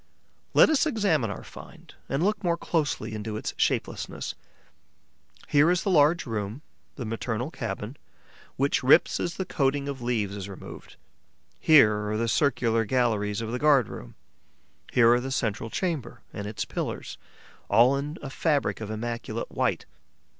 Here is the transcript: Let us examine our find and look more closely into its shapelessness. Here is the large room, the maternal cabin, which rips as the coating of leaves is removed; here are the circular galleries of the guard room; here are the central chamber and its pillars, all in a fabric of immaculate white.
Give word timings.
Let 0.55 0.67
us 0.71 0.87
examine 0.87 1.29
our 1.29 1.43
find 1.43 1.93
and 2.09 2.23
look 2.23 2.43
more 2.43 2.57
closely 2.57 3.13
into 3.13 3.37
its 3.37 3.53
shapelessness. 3.55 4.33
Here 5.47 5.69
is 5.69 5.83
the 5.83 5.91
large 5.91 6.25
room, 6.25 6.63
the 6.95 7.05
maternal 7.05 7.51
cabin, 7.51 7.97
which 8.55 8.81
rips 8.81 9.19
as 9.19 9.35
the 9.35 9.45
coating 9.45 9.87
of 9.87 10.01
leaves 10.01 10.35
is 10.35 10.49
removed; 10.49 10.95
here 11.59 12.09
are 12.09 12.17
the 12.17 12.27
circular 12.27 12.83
galleries 12.83 13.41
of 13.41 13.51
the 13.51 13.59
guard 13.59 13.89
room; 13.89 14.15
here 14.91 15.13
are 15.13 15.19
the 15.21 15.29
central 15.29 15.69
chamber 15.69 16.21
and 16.33 16.47
its 16.47 16.65
pillars, 16.65 17.19
all 17.69 17.95
in 17.95 18.17
a 18.23 18.31
fabric 18.31 18.81
of 18.81 18.89
immaculate 18.89 19.51
white. 19.51 19.85